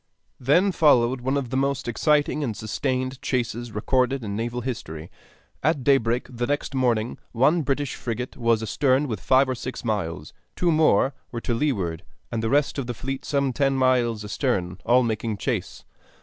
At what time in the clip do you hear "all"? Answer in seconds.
14.87-15.03